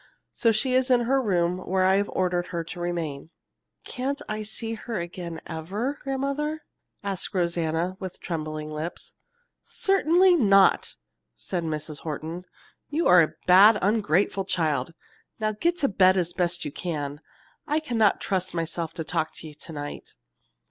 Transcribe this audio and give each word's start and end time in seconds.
So 0.31 0.51
she 0.51 0.73
is 0.73 0.89
in 0.89 1.01
her 1.01 1.21
room 1.21 1.59
where 1.59 1.85
I 1.85 1.97
have 1.97 2.09
ordered 2.13 2.47
her 2.47 2.63
to 2.63 2.79
remain." 2.79 3.29
"Can't 3.83 4.19
I 4.27 4.41
see 4.41 4.73
her 4.73 4.99
again 4.99 5.39
ever, 5.45 5.99
grandmother?" 6.01 6.63
asked 7.03 7.35
Rosanna, 7.35 7.97
with 7.99 8.19
trembling 8.19 8.71
lips. 8.71 9.13
"Certainly 9.61 10.33
not!" 10.37 10.95
said 11.35 11.63
Mrs. 11.65 11.99
Horton. 11.99 12.45
"You 12.89 13.05
are 13.07 13.21
a 13.21 13.35
bad, 13.45 13.77
ungrateful 13.79 14.45
child. 14.45 14.95
Get 15.59 15.77
to 15.77 15.87
bed 15.87 16.17
as 16.17 16.33
best 16.33 16.65
you 16.65 16.71
can! 16.71 17.21
I 17.67 17.79
cannot 17.79 18.19
trust 18.19 18.55
myself 18.55 18.93
to 18.93 19.03
talk 19.03 19.31
to 19.35 19.47
you 19.47 19.53
to 19.53 19.71
night. 19.71 20.15